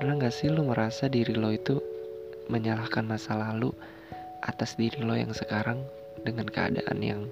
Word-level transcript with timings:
Pernah 0.00 0.16
gak 0.16 0.32
sih 0.32 0.48
lu 0.48 0.64
merasa 0.64 1.12
diri 1.12 1.36
lo 1.36 1.52
itu 1.52 1.76
menyalahkan 2.48 3.04
masa 3.04 3.36
lalu 3.36 3.68
atas 4.40 4.80
diri 4.80 5.04
lo 5.04 5.12
yang 5.12 5.36
sekarang 5.36 5.84
dengan 6.24 6.48
keadaan 6.48 7.04
yang 7.04 7.28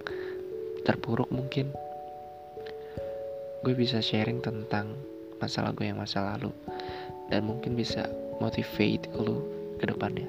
terpuruk 0.84 1.32
mungkin? 1.32 1.73
Gue 3.64 3.73
bisa 3.73 4.04
sharing 4.04 4.45
tentang 4.45 5.00
masalah 5.41 5.73
gue 5.73 5.89
yang 5.89 5.96
masa 5.96 6.20
lalu 6.20 6.52
dan 7.32 7.48
mungkin 7.48 7.73
bisa 7.73 8.04
motivate 8.36 9.09
lu 9.16 9.48
ke 9.80 9.89
depannya. 9.89 10.29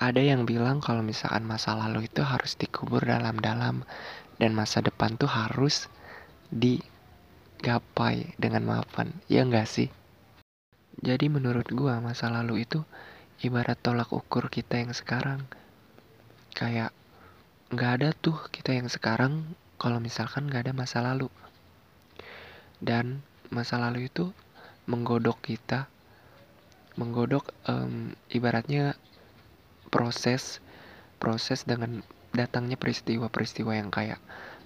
Ada 0.00 0.24
yang 0.24 0.48
bilang 0.48 0.80
kalau 0.80 1.04
misalkan 1.04 1.44
masa 1.44 1.76
lalu 1.76 2.08
itu 2.08 2.24
harus 2.24 2.56
dikubur 2.56 3.04
dalam-dalam 3.04 3.84
dan 4.40 4.50
masa 4.56 4.80
depan 4.80 5.20
tuh 5.20 5.28
harus 5.28 5.84
di 6.48 6.80
gapai 7.62 8.34
dengan 8.36 8.66
maafan, 8.66 9.14
ya 9.30 9.46
enggak 9.46 9.70
sih? 9.70 9.88
Jadi 10.98 11.30
menurut 11.30 11.70
gua 11.70 12.02
masa 12.02 12.26
lalu 12.28 12.66
itu 12.66 12.82
ibarat 13.40 13.78
tolak 13.78 14.10
ukur 14.10 14.50
kita 14.50 14.82
yang 14.82 14.90
sekarang. 14.90 15.46
Kayak 16.52 16.90
nggak 17.70 17.90
ada 18.02 18.08
tuh 18.12 18.36
kita 18.50 18.74
yang 18.74 18.90
sekarang 18.90 19.46
kalau 19.78 20.02
misalkan 20.02 20.50
nggak 20.50 20.68
ada 20.68 20.74
masa 20.74 21.00
lalu. 21.00 21.30
Dan 22.82 23.22
masa 23.48 23.78
lalu 23.78 24.10
itu 24.10 24.34
menggodok 24.90 25.38
kita, 25.40 25.86
menggodok 26.98 27.54
um, 27.70 28.10
ibaratnya 28.28 28.98
proses 29.88 30.58
proses 31.22 31.62
dengan 31.62 32.02
datangnya 32.34 32.74
peristiwa-peristiwa 32.74 33.78
yang 33.78 33.94
kayak 33.94 34.18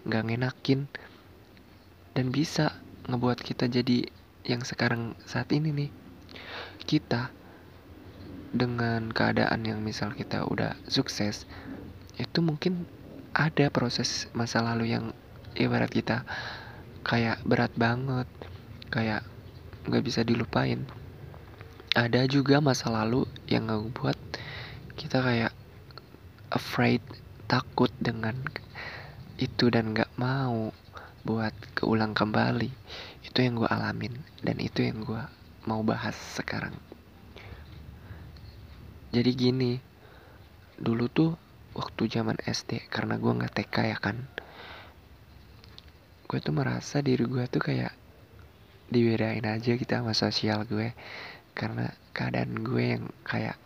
nggak 0.09 0.25
ngenakin 0.25 0.89
dan 2.17 2.33
bisa 2.33 2.73
ngebuat 3.07 3.39
kita 3.43 3.71
jadi 3.71 4.11
yang 4.47 4.63
sekarang 4.63 5.19
saat 5.27 5.51
ini 5.55 5.71
nih. 5.75 5.91
Kita 6.87 7.31
dengan 8.55 9.11
keadaan 9.11 9.67
yang 9.67 9.83
misal 9.83 10.15
kita 10.15 10.47
udah 10.47 10.79
sukses 10.87 11.45
itu 12.17 12.39
mungkin 12.41 12.89
ada 13.37 13.69
proses 13.69 14.33
masa 14.33 14.65
lalu 14.65 14.97
yang 14.97 15.13
ibarat 15.59 15.93
kita 15.93 16.25
kayak 17.05 17.37
berat 17.45 17.73
banget 17.77 18.25
kayak 18.89 19.23
nggak 19.87 20.05
bisa 20.05 20.25
dilupain. 20.25 20.89
Ada 21.97 22.29
juga 22.29 22.61
masa 22.61 22.93
lalu 22.93 23.25
yang 23.49 23.69
ngebuat 23.69 24.19
kita 24.97 25.21
kayak 25.21 25.53
afraid 26.53 27.05
takut 27.47 27.93
dengan 28.01 28.37
itu 29.37 29.69
dan 29.69 29.93
nggak 29.93 30.11
mau 30.17 30.73
buat 31.27 31.53
keulang 31.75 32.15
kembali. 32.15 32.71
Itu 33.27 33.43
yang 33.43 33.59
gue 33.59 33.67
alamin 33.67 34.15
dan 34.47 34.63
itu 34.63 34.87
yang 34.87 35.03
gue 35.03 35.23
mau 35.67 35.83
bahas 35.83 36.15
sekarang. 36.15 36.79
Jadi 39.11 39.31
gini 39.35 39.73
dulu 40.79 41.11
tuh 41.11 41.31
waktu 41.75 42.09
zaman 42.09 42.39
SD 42.47 42.87
karena 42.89 43.19
gue 43.19 43.33
nggak 43.33 43.53
TK 43.53 43.77
ya 43.93 43.99
kan 44.01 44.25
gue 46.27 46.39
tuh 46.43 46.53
merasa 46.53 47.01
diri 47.01 47.23
gue 47.23 47.45
tuh 47.47 47.63
kayak 47.63 47.95
dibedain 48.91 49.47
aja 49.47 49.73
gitu 49.79 49.89
sama 49.89 50.11
sosial 50.11 50.67
gue 50.67 50.91
karena 51.57 51.95
keadaan 52.13 52.61
gue 52.61 52.85
yang 52.99 53.05
kayak 53.23 53.57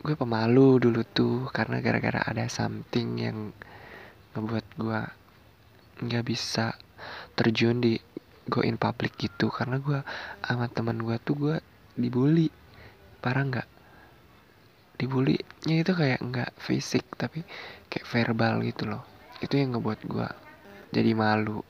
gue 0.00 0.14
pemalu 0.14 0.80
dulu 0.80 1.02
tuh 1.04 1.50
karena 1.50 1.82
gara-gara 1.84 2.22
ada 2.24 2.46
something 2.48 3.18
yang 3.18 3.38
ngebuat 4.32 4.66
gue 4.78 5.00
nggak 6.02 6.24
bisa 6.26 6.74
terjun 7.34 7.82
di 7.82 7.98
go 8.48 8.64
in 8.64 8.80
public 8.80 9.14
gitu. 9.20 9.52
Karena 9.52 9.78
gue 9.78 10.00
sama 10.42 10.66
teman 10.72 10.98
gue 11.02 11.16
tuh 11.22 11.36
gue 11.36 11.56
dibully. 11.94 12.48
Parah 13.18 13.44
nggak? 13.44 13.68
Dibulinya 14.98 15.76
itu 15.78 15.92
kayak 15.94 16.18
nggak 16.24 16.50
fisik 16.58 17.06
tapi 17.14 17.46
kayak 17.86 18.06
verbal 18.10 18.58
gitu 18.66 18.90
loh. 18.90 19.06
Itu 19.38 19.54
yang 19.60 19.78
ngebuat 19.78 20.00
gue 20.10 20.28
jadi 20.90 21.12
malu. 21.14 21.62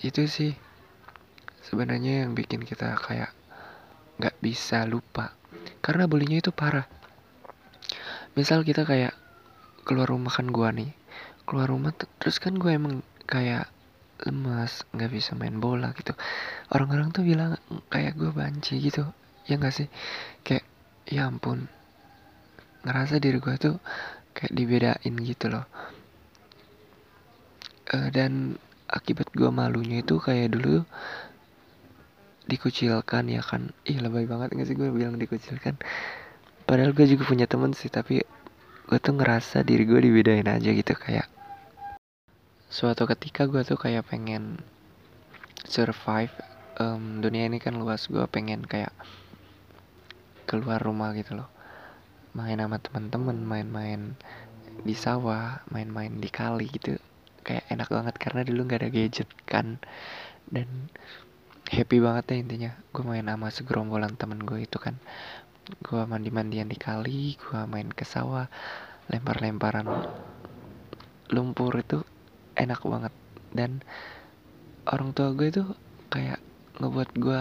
Itu 0.00 0.24
sih 0.24 0.56
sebenarnya 1.64 2.24
yang 2.24 2.32
bikin 2.32 2.64
kita 2.64 2.96
kayak 2.96 3.32
nggak 4.16 4.36
bisa 4.40 4.88
lupa. 4.88 5.34
Karena 5.84 6.08
bulinya 6.08 6.40
itu 6.40 6.48
parah. 6.48 6.88
Misal 8.34 8.64
kita 8.64 8.88
kayak 8.88 9.12
keluar 9.84 10.08
rumah 10.08 10.32
kan 10.32 10.48
gue 10.48 10.68
nih. 10.80 10.90
Keluar 11.44 11.68
rumah 11.68 11.92
terus 11.92 12.40
kan 12.40 12.56
gue 12.56 12.72
emang 12.72 13.04
kayak 13.24 13.68
lemas 14.24 14.86
nggak 14.94 15.10
bisa 15.10 15.34
main 15.34 15.58
bola 15.58 15.90
gitu. 15.96 16.14
Orang-orang 16.70 17.10
tuh 17.10 17.26
bilang 17.26 17.58
kayak 17.90 18.14
gue 18.14 18.30
banci 18.30 18.78
gitu 18.80 19.04
ya 19.44 19.58
nggak 19.58 19.74
sih? 19.74 19.88
Kayak 20.46 20.64
ya 21.04 21.28
ampun 21.28 21.68
ngerasa 22.84 23.20
diri 23.20 23.40
gue 23.40 23.54
tuh 23.60 23.76
kayak 24.36 24.52
dibedain 24.54 25.14
gitu 25.24 25.46
loh. 25.50 25.66
Uh, 27.92 28.08
dan 28.08 28.56
akibat 28.88 29.28
gue 29.36 29.50
malunya 29.52 30.00
itu 30.00 30.16
kayak 30.16 30.56
dulu 30.56 30.86
dikucilkan 32.48 33.28
ya 33.28 33.42
kan? 33.44 33.74
Ih 33.84 33.98
lebay 34.00 34.24
banget 34.24 34.54
nggak 34.54 34.66
sih 34.68 34.76
gue 34.76 34.88
bilang 34.88 35.18
dikucilkan? 35.20 35.76
Padahal 36.64 36.96
gue 36.96 37.04
juga 37.04 37.28
punya 37.28 37.44
temen 37.44 37.76
sih 37.76 37.92
tapi 37.92 38.24
gue 38.84 38.98
tuh 39.00 39.16
ngerasa 39.16 39.64
diri 39.64 39.84
gue 39.88 40.00
dibedain 40.00 40.48
aja 40.48 40.70
gitu 40.72 40.92
kayak 40.96 41.33
suatu 42.74 43.06
ketika 43.06 43.46
gue 43.46 43.62
tuh 43.62 43.78
kayak 43.78 44.10
pengen 44.10 44.58
survive 45.62 46.34
um, 46.82 47.22
dunia 47.22 47.46
ini 47.46 47.62
kan 47.62 47.78
luas 47.78 48.10
gue 48.10 48.26
pengen 48.26 48.66
kayak 48.66 48.90
keluar 50.50 50.82
rumah 50.82 51.14
gitu 51.14 51.38
loh. 51.38 51.46
Main 52.34 52.58
sama 52.58 52.82
teman-teman 52.82 53.38
main-main 53.46 54.18
di 54.82 54.90
sawah 54.98 55.62
main-main 55.70 56.18
di 56.18 56.26
kali 56.26 56.66
gitu. 56.66 56.98
Kayak 57.46 57.62
enak 57.70 57.88
banget 57.94 58.14
karena 58.18 58.42
dulu 58.42 58.66
nggak 58.66 58.80
ada 58.82 58.90
gadget 58.90 59.30
kan. 59.46 59.78
Dan 60.50 60.90
happy 61.70 62.02
banget 62.02 62.24
ya 62.34 62.36
intinya 62.42 62.70
gue 62.90 63.04
main 63.06 63.22
sama 63.22 63.54
segerombolan 63.54 64.18
temen 64.18 64.42
gue 64.42 64.66
itu 64.66 64.82
kan. 64.82 64.98
Gue 65.78 66.02
mandi-mandian 66.10 66.66
di 66.66 66.74
kali 66.74 67.38
gue 67.38 67.60
main 67.70 67.86
ke 67.94 68.02
sawah 68.02 68.50
lempar-lemparan 69.06 69.86
lumpur 71.30 71.78
itu 71.78 72.02
enak 72.58 72.80
banget. 72.82 73.12
Dan 73.54 73.82
orang 74.88 75.14
tua 75.14 75.30
gue 75.32 75.48
itu 75.50 75.64
kayak 76.10 76.38
ngebuat 76.78 77.10
gue 77.14 77.40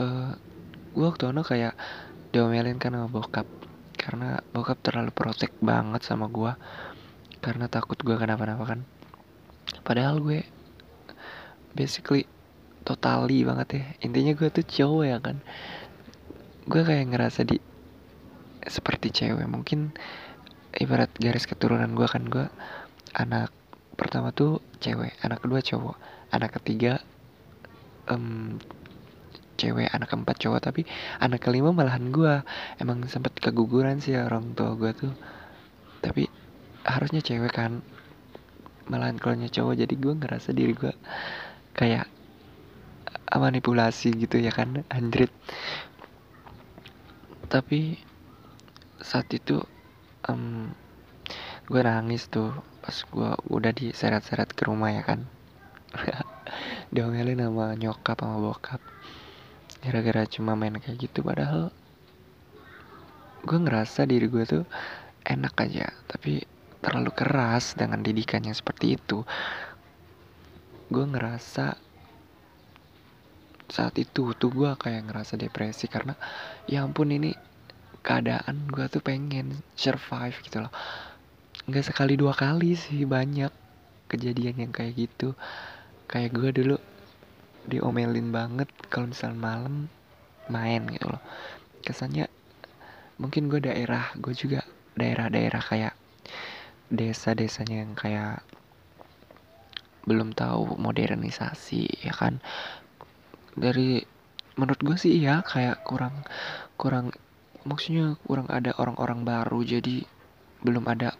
uh, 0.00 0.32
gue 0.90 1.06
waktu 1.06 1.30
itu 1.30 1.44
kayak 1.46 1.74
diomelin 2.34 2.76
kan 2.76 2.94
sama 2.94 3.08
bokap. 3.08 3.46
Karena 3.96 4.40
bokap 4.56 4.80
terlalu 4.80 5.12
protek 5.12 5.52
banget 5.60 6.02
sama 6.04 6.28
gue. 6.28 6.52
Karena 7.40 7.68
takut 7.72 7.96
gue 8.00 8.16
kenapa-napa 8.16 8.64
kan. 8.76 8.80
Padahal 9.86 10.20
gue 10.20 10.44
basically 11.72 12.26
totally 12.82 13.44
banget 13.46 13.68
ya. 13.76 13.84
Intinya 14.04 14.32
gue 14.34 14.48
tuh 14.50 14.64
cowok 14.66 15.04
ya 15.06 15.18
kan. 15.20 15.36
Gue 16.66 16.82
kayak 16.84 17.12
ngerasa 17.12 17.46
di 17.46 17.58
seperti 18.64 19.12
cewek. 19.12 19.46
Mungkin 19.46 19.94
ibarat 20.76 21.10
garis 21.16 21.46
keturunan 21.48 21.92
gue 21.94 22.08
kan. 22.08 22.26
Gue 22.26 22.46
anak 23.14 23.50
pertama 23.98 24.32
tuh 24.32 24.62
cewek 24.80 25.12
anak 25.20 25.42
kedua 25.44 25.60
cowok 25.60 25.96
anak 26.30 26.50
ketiga 26.56 27.02
um, 28.10 28.58
cewek 29.60 29.92
anak 29.92 30.08
keempat 30.08 30.36
cowok. 30.40 30.60
Tapi 30.64 30.82
anak 31.20 31.44
kelima 31.44 31.76
malahan 31.76 32.08
gue 32.08 32.40
emang 32.80 33.04
sempet 33.04 33.36
keguguran 33.36 34.00
sih 34.00 34.16
orang 34.16 34.56
tua 34.56 34.72
gue 34.80 34.90
tuh. 34.96 35.12
Tapi 36.00 36.24
harusnya 36.88 37.20
cewek 37.20 37.52
kan. 37.52 37.84
Malahan 38.88 39.20
kalau 39.20 39.38
cowok 39.38 39.74
jadi 39.76 39.94
gue 39.94 40.14
ngerasa 40.18 40.50
diri 40.50 40.74
gue 40.74 40.90
kayak 41.76 42.10
manipulasi 43.30 44.10
gitu 44.16 44.40
ya 44.40 44.50
kan 44.50 44.82
anjrit. 44.96 45.30
Tapi 47.46 47.98
saat 48.98 49.30
itu 49.30 49.60
um, 50.26 50.72
gue 51.70 51.86
nangis 51.86 52.26
tuh 52.26 52.50
pas 52.82 52.98
gue 52.98 53.30
udah 53.46 53.70
diseret-seret 53.70 54.50
ke 54.50 54.66
rumah 54.66 54.90
ya 54.90 55.06
kan. 55.06 55.22
Diomelin 56.94 57.38
sama 57.38 57.78
nyokap 57.78 58.18
sama 58.18 58.42
bokap. 58.42 58.82
Gara-gara 59.78 60.26
cuma 60.26 60.58
main 60.58 60.74
kayak 60.74 60.98
gitu 60.98 61.22
padahal 61.22 61.70
gue 63.46 63.58
ngerasa 63.62 64.02
diri 64.02 64.26
gue 64.26 64.44
tuh 64.44 64.64
enak 65.24 65.54
aja 65.62 65.94
tapi 66.10 66.42
terlalu 66.82 67.14
keras 67.14 67.78
dengan 67.78 68.02
didikan 68.02 68.42
yang 68.42 68.58
seperti 68.58 68.98
itu. 68.98 69.22
Gue 70.90 71.06
ngerasa 71.06 71.78
saat 73.70 73.94
itu 73.94 74.34
tuh 74.34 74.50
gue 74.50 74.74
kayak 74.74 75.06
ngerasa 75.06 75.38
depresi 75.38 75.86
karena 75.86 76.18
ya 76.66 76.82
ampun 76.82 77.14
ini 77.14 77.30
keadaan 78.02 78.66
gue 78.66 78.90
tuh 78.90 78.98
pengen 78.98 79.62
survive 79.78 80.34
gitu 80.42 80.66
loh 80.66 80.74
nggak 81.68 81.84
sekali 81.92 82.16
dua 82.16 82.32
kali 82.32 82.72
sih 82.78 83.04
banyak 83.04 83.52
kejadian 84.08 84.68
yang 84.68 84.72
kayak 84.72 84.96
gitu. 84.96 85.36
Kayak 86.10 86.34
gue 86.34 86.50
dulu 86.50 86.76
diomelin 87.68 88.32
banget 88.34 88.66
kalau 88.90 89.12
misal 89.12 89.36
malam 89.36 89.86
main 90.50 90.82
gitu 90.90 91.06
loh. 91.06 91.22
Kesannya 91.84 92.26
mungkin 93.20 93.52
gue 93.52 93.60
daerah 93.60 94.10
gue 94.16 94.32
juga 94.32 94.64
daerah-daerah 94.96 95.62
kayak 95.62 95.94
desa-desanya 96.90 97.86
yang 97.86 97.94
kayak 97.94 98.42
belum 100.08 100.32
tahu 100.34 100.80
modernisasi 100.80 102.02
ya 102.02 102.14
kan? 102.16 102.42
Dari 103.54 104.02
menurut 104.58 104.80
gue 104.82 104.96
sih 104.98 105.14
ya 105.22 105.46
kayak 105.46 105.86
kurang 105.86 106.26
kurang 106.74 107.14
maksudnya 107.62 108.18
kurang 108.26 108.48
ada 108.50 108.74
orang-orang 108.76 109.22
baru 109.22 109.62
jadi 109.62 110.02
belum 110.60 110.84
ada 110.90 111.16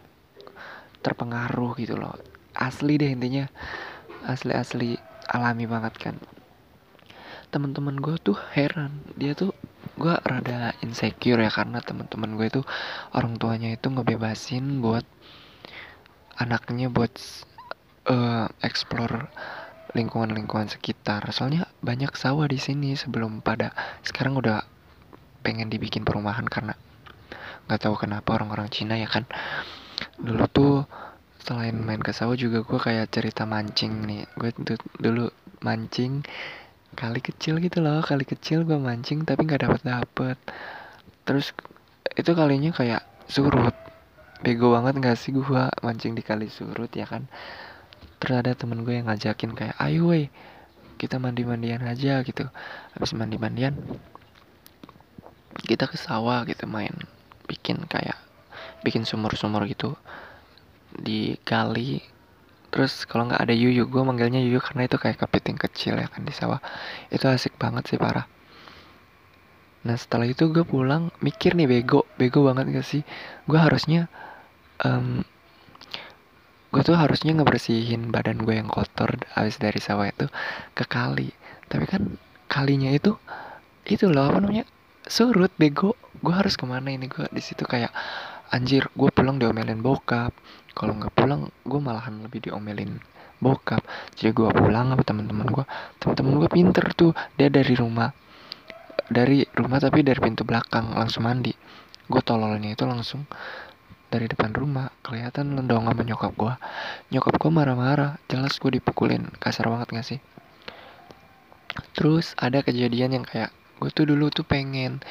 terpengaruh 1.01 1.75
gitu 1.77 1.97
loh. 1.97 2.15
Asli 2.53 2.97
deh 2.97 3.11
intinya. 3.11 3.49
Asli-asli 4.25 4.95
alami 5.29 5.65
banget 5.65 5.93
kan. 5.97 6.15
Teman-teman 7.49 7.99
gue 7.99 8.15
tuh 8.21 8.37
heran. 8.53 9.01
Dia 9.17 9.33
tuh 9.33 9.51
gue 9.97 10.13
rada 10.23 10.73
insecure 10.85 11.41
ya 11.41 11.51
karena 11.51 11.83
teman-teman 11.83 12.37
gue 12.39 12.47
itu 12.47 12.61
orang 13.11 13.35
tuanya 13.35 13.75
itu 13.75 13.91
ngebebasin 13.91 14.79
buat 14.79 15.03
anaknya 16.39 16.87
buat 16.89 17.11
uh, 18.07 18.47
explore 18.63 19.27
lingkungan-lingkungan 19.91 20.71
sekitar. 20.71 21.27
Soalnya 21.35 21.67
banyak 21.83 22.15
sawah 22.15 22.47
di 22.47 22.61
sini 22.61 22.95
sebelum 22.95 23.43
pada 23.43 23.75
sekarang 24.05 24.39
udah 24.39 24.63
pengen 25.41 25.67
dibikin 25.67 26.05
perumahan 26.05 26.45
karena 26.45 26.77
nggak 27.65 27.81
tahu 27.81 27.95
kenapa 27.97 28.37
orang-orang 28.37 28.69
Cina 28.69 28.97
ya 28.97 29.09
kan 29.09 29.25
dulu 30.21 30.45
tuh 30.51 30.75
selain 31.41 31.73
main 31.73 31.97
ke 31.97 32.13
sawah 32.13 32.37
juga 32.37 32.61
gue 32.61 32.79
kayak 32.79 33.09
cerita 33.09 33.43
mancing 33.49 34.05
nih. 34.05 34.23
Gue 34.37 34.53
dulu 35.01 35.29
mancing 35.65 36.21
kali 36.91 37.23
kecil 37.23 37.63
gitu 37.63 37.79
loh 37.79 38.03
kali 38.03 38.27
kecil 38.27 38.67
gue 38.67 38.75
mancing 38.75 39.23
tapi 39.23 39.47
nggak 39.47 39.63
dapet 39.63 39.81
dapet 39.87 40.37
terus 41.23 41.55
itu 42.19 42.31
kalinya 42.35 42.75
kayak 42.75 43.01
surut. 43.31 43.73
Bego 44.41 44.73
banget 44.73 44.97
gak 44.97 45.17
sih 45.21 45.31
gue 45.31 45.63
mancing 45.85 46.17
di 46.17 46.25
kali 46.25 46.49
surut 46.49 46.89
ya 46.91 47.05
kan? 47.05 47.29
Terus 48.17 48.35
ada 48.41 48.51
temen 48.57 48.81
gue 48.81 48.97
yang 48.97 49.05
ngajakin 49.05 49.53
kayak 49.53 49.77
ayo 49.77 50.09
weh 50.09 50.27
kita 50.97 51.21
mandi 51.21 51.45
mandian 51.45 51.85
aja 51.85 52.25
gitu. 52.25 52.49
Habis 52.97 53.13
mandi 53.13 53.37
mandian 53.37 53.77
kita 55.61 55.85
ke 55.85 55.95
sawah 55.95 56.43
gitu 56.49 56.65
main 56.65 56.93
bikin 57.45 57.85
kayak 57.85 58.17
bikin 58.81 59.05
sumur-sumur 59.05 59.65
gitu 59.69 59.95
di 60.91 61.39
kali 61.47 62.01
terus 62.71 63.03
kalau 63.03 63.27
nggak 63.27 63.43
ada 63.43 63.51
yuyu 63.51 63.83
gue 63.91 64.01
manggilnya 64.01 64.39
yuyu 64.39 64.63
karena 64.63 64.87
itu 64.87 64.95
kayak 64.95 65.19
kepiting 65.19 65.59
kecil 65.59 65.99
ya 65.99 66.07
kan 66.07 66.23
di 66.23 66.31
sawah. 66.31 66.63
Itu 67.11 67.27
asik 67.27 67.59
banget 67.59 67.83
sih 67.91 67.99
parah. 67.99 68.23
Nah 69.83 69.99
setelah 69.99 70.23
itu 70.23 70.47
gue 70.47 70.63
pulang 70.63 71.11
mikir 71.19 71.51
nih 71.59 71.67
bego 71.67 72.07
bego 72.15 72.47
banget 72.47 72.71
gak 72.71 72.87
sih? 72.87 73.03
Gue 73.43 73.59
harusnya 73.59 74.07
um, 74.87 75.19
gue 76.71 76.81
tuh 76.87 76.95
harusnya 76.95 77.35
ngebersihin 77.35 78.07
badan 78.07 78.39
gue 78.39 78.55
yang 78.55 78.71
kotor 78.71 79.19
habis 79.35 79.59
dari 79.59 79.83
sawah 79.83 80.07
itu 80.07 80.31
ke 80.71 80.87
kali. 80.87 81.35
Tapi 81.67 81.83
kan 81.91 82.15
kalinya 82.47 82.87
itu 82.87 83.19
itu 83.83 84.07
loh 84.07 84.31
apa 84.31 84.39
namanya 84.39 84.63
surut 85.11 85.51
bego. 85.59 85.99
Gue 86.23 86.31
harus 86.31 86.55
ke 86.55 86.63
mana 86.63 86.87
ini? 86.87 87.11
Gue 87.11 87.27
di 87.35 87.43
situ 87.43 87.67
kayak 87.67 87.91
anjir 88.51 88.91
gue 88.93 89.09
pulang 89.09 89.39
diomelin 89.39 89.79
bokap. 89.79 90.35
Kalau 90.75 90.95
nggak 90.95 91.15
pulang 91.15 91.51
gue 91.63 91.79
malahan 91.79 92.19
lebih 92.23 92.47
diomelin 92.47 92.99
bokap. 93.39 93.81
Jadi 94.15 94.31
gue 94.35 94.49
pulang 94.51 94.91
sama 94.91 95.03
teman-teman 95.03 95.47
gue 95.49 95.65
teman-teman 96.03 96.33
gue 96.45 96.49
pinter 96.51 96.85
tuh. 96.93 97.11
Dia 97.39 97.47
dari 97.47 97.73
rumah 97.73 98.11
dari 99.11 99.43
rumah 99.55 99.79
tapi 99.79 100.03
dari 100.03 100.19
pintu 100.19 100.43
belakang 100.43 100.93
langsung 100.95 101.25
mandi. 101.25 101.55
Gue 102.11 102.21
tololnya 102.23 102.75
itu 102.75 102.83
langsung 102.83 103.23
dari 104.11 104.27
depan 104.27 104.51
rumah. 104.51 104.91
Kelihatan 104.99 105.55
lendong 105.55 105.87
sama 105.87 106.03
nyokap 106.03 106.33
gue 106.35 106.53
nyokap 107.15 107.35
gue 107.39 107.51
marah-marah. 107.51 108.19
Jelas 108.27 108.59
gue 108.59 108.77
dipukulin. 108.79 109.31
Kasar 109.39 109.71
banget 109.71 109.87
gak 109.95 110.07
sih? 110.07 110.19
Terus 111.95 112.35
ada 112.35 112.59
kejadian 112.59 113.15
yang 113.15 113.25
kayak 113.25 113.55
gue 113.81 113.89
tuh 113.89 114.05
dulu 114.05 114.29
tuh 114.29 114.45
pengen 114.45 115.01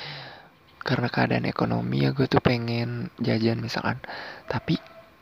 karena 0.90 1.06
keadaan 1.06 1.46
ekonomi 1.46 2.02
ya 2.02 2.10
gue 2.10 2.26
tuh 2.26 2.42
pengen 2.42 3.14
jajan 3.22 3.62
misalkan. 3.62 4.02
Tapi 4.50 4.74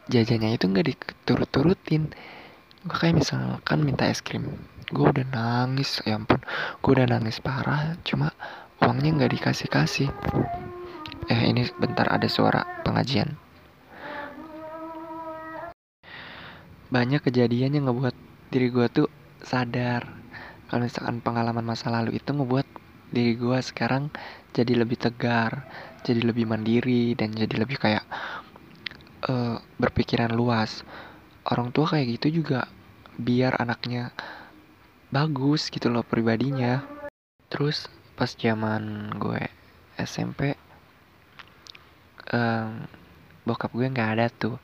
jajannya 0.08 0.56
itu 0.56 0.64
nggak 0.64 0.86
diturut-turutin. 0.88 2.08
Gue 2.88 2.96
kayak 2.96 3.20
misalkan 3.20 3.84
minta 3.84 4.08
es 4.08 4.24
krim 4.24 4.48
gue 4.88 5.04
udah 5.04 5.26
nangis 5.28 6.00
ya 6.08 6.16
ampun 6.16 6.40
gue 6.80 6.90
udah 6.96 7.04
nangis 7.04 7.44
parah 7.44 8.00
cuma 8.08 8.32
uangnya 8.80 9.20
nggak 9.20 9.36
dikasih 9.36 9.68
kasih 9.68 10.08
eh 11.28 11.42
ini 11.44 11.68
bentar 11.76 12.08
ada 12.08 12.24
suara 12.24 12.64
pengajian. 12.82 13.36
Banyak 16.88 17.20
kejadian 17.20 17.76
yang 17.76 17.84
ngebuat 17.92 18.16
diri 18.48 18.72
gue 18.72 18.86
tuh 18.88 19.08
sadar. 19.44 20.08
Kalau 20.72 20.88
misalkan 20.88 21.20
pengalaman 21.20 21.64
masa 21.68 21.92
lalu 21.92 22.16
itu 22.16 22.32
ngebuat 22.32 22.64
diri 23.08 23.34
gue 23.36 23.58
sekarang 23.64 24.12
jadi 24.52 24.84
lebih 24.84 24.98
tegar 25.00 25.64
jadi 26.06 26.24
lebih 26.24 26.48
mandiri 26.48 27.12
dan 27.18 27.34
jadi 27.34 27.60
lebih 27.60 27.76
kayak 27.76 28.04
uh, 29.26 29.58
berpikiran 29.76 30.32
luas. 30.32 30.86
Orang 31.48 31.72
tua 31.72 31.90
kayak 31.90 32.20
gitu 32.20 32.42
juga 32.42 32.68
biar 33.18 33.58
anaknya 33.58 34.14
bagus 35.10 35.72
gitu 35.72 35.92
loh 35.92 36.04
pribadinya. 36.06 36.84
Terus 37.52 37.88
pas 38.14 38.30
zaman 38.32 39.14
gue 39.16 39.40
SMP 39.98 40.54
um, 42.32 42.86
bokap 43.44 43.72
gue 43.74 43.88
nggak 43.88 44.10
ada 44.18 44.26
tuh. 44.30 44.56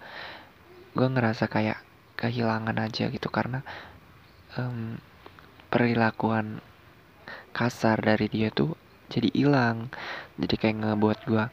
Gue 0.95 1.09
ngerasa 1.11 1.51
kayak 1.51 1.81
kehilangan 2.15 2.79
aja 2.79 3.11
gitu 3.11 3.29
karena 3.29 3.67
um, 4.55 4.97
perilakuan 5.69 6.63
kasar 7.55 8.03
dari 8.03 8.27
dia 8.27 8.51
tuh 8.51 8.75
jadi 9.09 9.31
hilang. 9.31 9.89
Jadi 10.37 10.55
kayak 10.59 10.77
ngebuat 10.83 11.19
gue 11.31 11.45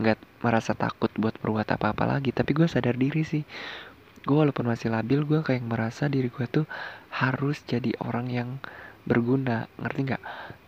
nggak 0.00 0.18
merasa 0.44 0.72
takut 0.76 1.10
buat 1.16 1.34
berbuat 1.40 1.72
apa-apa 1.74 2.04
lagi. 2.04 2.30
Tapi 2.30 2.52
gue 2.52 2.68
sadar 2.68 3.00
diri 3.00 3.24
sih. 3.24 3.42
Gue 4.20 4.36
walaupun 4.44 4.68
masih 4.68 4.92
labil 4.92 5.24
gue 5.24 5.40
kayak 5.40 5.64
merasa 5.64 6.06
diri 6.12 6.28
gue 6.28 6.44
tuh 6.44 6.66
harus 7.08 7.64
jadi 7.64 7.96
orang 8.04 8.26
yang 8.28 8.48
berguna. 9.08 9.66
Ngerti 9.80 10.00
nggak? 10.12 10.22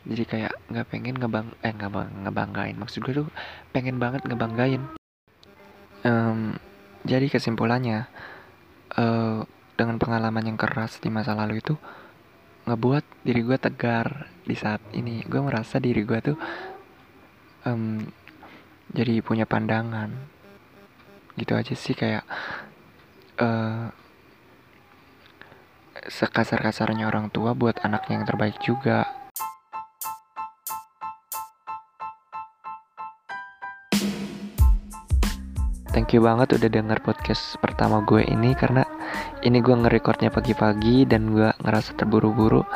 Jadi 0.09 0.25
kayak 0.25 0.53
nggak 0.73 0.87
pengen 0.89 1.15
ngebang 1.21 1.49
eh 1.61 1.71
nggak 1.71 1.91
bang 1.93 2.11
ngebanggain. 2.27 2.77
Maksud 2.81 3.05
gue 3.05 3.15
tuh 3.25 3.29
pengen 3.77 4.01
banget 4.01 4.25
ngebanggain. 4.25 4.83
Um, 6.03 6.59
jadi 7.07 7.31
kesimpulannya 7.31 8.11
uh, 8.99 9.47
dengan 9.79 9.97
pengalaman 10.03 10.47
yang 10.47 10.59
keras 10.59 10.99
di 10.99 11.11
masa 11.11 11.35
lalu 11.35 11.63
itu 11.63 11.79
ngebuat 12.67 13.05
diri 13.27 13.41
gue 13.43 13.59
tegar 13.59 14.31
di 14.47 14.55
saat 14.55 14.83
ini. 14.95 15.23
Gue 15.27 15.41
merasa 15.43 15.79
diri 15.79 16.03
gue 16.03 16.19
tuh 16.23 16.37
um, 17.67 18.03
jadi 18.93 19.23
punya 19.23 19.47
pandangan. 19.49 20.11
Gitu 21.39 21.53
aja 21.57 21.73
sih 21.73 21.97
kayak 21.97 22.27
uh, 23.41 23.89
sekasar-kasarnya 26.03 27.07
orang 27.07 27.31
tua 27.31 27.55
buat 27.55 27.79
anaknya 27.81 28.21
yang 28.21 28.27
terbaik 28.27 28.59
juga 28.61 29.22
Thank 36.03 36.19
you 36.19 36.27
banget 36.27 36.59
udah 36.59 36.67
denger 36.67 36.99
podcast 36.99 37.63
pertama 37.63 38.03
gue 38.03 38.27
ini 38.27 38.59
karena 38.59 38.83
ini 39.47 39.63
gue 39.63 39.71
ngerekordnya 39.71 40.35
pagi-pagi 40.35 41.07
dan 41.07 41.31
gue 41.31 41.55
ngerasa 41.63 41.95
terburu-buru. 41.95 42.67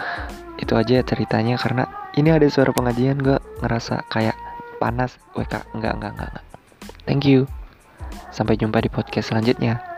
Itu 0.63 0.79
aja 0.79 1.03
ceritanya 1.03 1.59
karena 1.59 1.91
ini 2.15 2.31
ada 2.31 2.47
suara 2.47 2.71
pengajian 2.71 3.19
gue 3.19 3.35
ngerasa 3.67 4.07
kayak 4.15 4.39
panas. 4.79 5.19
WK 5.35 5.59
enggak 5.75 5.99
enggak 5.99 6.11
enggak 6.15 6.29
enggak. 6.39 6.47
Thank 7.03 7.27
you. 7.27 7.51
Sampai 8.31 8.55
jumpa 8.63 8.79
di 8.79 8.95
podcast 8.95 9.35
selanjutnya 9.35 9.96